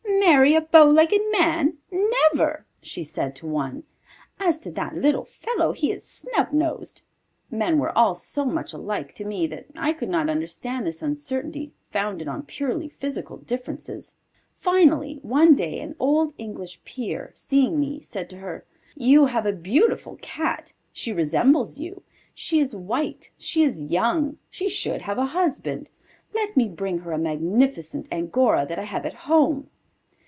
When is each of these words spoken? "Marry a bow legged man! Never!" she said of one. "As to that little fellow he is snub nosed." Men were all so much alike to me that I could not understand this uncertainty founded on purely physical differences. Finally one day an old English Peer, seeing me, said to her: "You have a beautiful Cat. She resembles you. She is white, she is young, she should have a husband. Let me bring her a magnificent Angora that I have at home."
"Marry 0.31 0.53
a 0.55 0.61
bow 0.61 0.85
legged 0.85 1.21
man! 1.31 1.77
Never!" 1.91 2.65
she 2.81 3.03
said 3.03 3.37
of 3.39 3.43
one. 3.49 3.83
"As 4.39 4.59
to 4.61 4.71
that 4.71 4.95
little 4.95 5.25
fellow 5.25 5.71
he 5.71 5.91
is 5.91 6.05
snub 6.07 6.51
nosed." 6.53 7.01
Men 7.51 7.79
were 7.79 7.95
all 7.97 8.13
so 8.15 8.45
much 8.45 8.71
alike 8.71 9.13
to 9.15 9.25
me 9.25 9.45
that 9.47 9.65
I 9.75 9.93
could 9.93 10.09
not 10.09 10.29
understand 10.29 10.85
this 10.87 11.01
uncertainty 11.01 11.73
founded 11.89 12.27
on 12.27 12.43
purely 12.43 12.87
physical 12.87 13.37
differences. 13.37 14.15
Finally 14.57 15.17
one 15.23 15.53
day 15.55 15.79
an 15.79 15.95
old 15.99 16.33
English 16.37 16.83
Peer, 16.85 17.31
seeing 17.35 17.79
me, 17.79 17.99
said 17.99 18.29
to 18.29 18.37
her: 18.37 18.63
"You 18.95 19.25
have 19.25 19.45
a 19.47 19.51
beautiful 19.53 20.17
Cat. 20.21 20.73
She 20.93 21.11
resembles 21.11 21.77
you. 21.79 22.03
She 22.35 22.59
is 22.59 22.75
white, 22.75 23.31
she 23.39 23.63
is 23.63 23.91
young, 23.91 24.37
she 24.51 24.69
should 24.69 25.01
have 25.01 25.17
a 25.17 25.25
husband. 25.37 25.89
Let 26.35 26.55
me 26.55 26.69
bring 26.69 26.99
her 26.99 27.11
a 27.11 27.17
magnificent 27.17 28.07
Angora 28.11 28.65
that 28.67 28.77
I 28.79 28.83
have 28.85 29.05
at 29.05 29.13
home." 29.25 29.69